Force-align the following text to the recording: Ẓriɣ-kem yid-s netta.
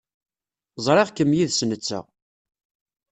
Ẓriɣ-kem 0.85 1.31
yid-s 1.37 1.57
netta. 1.69 1.99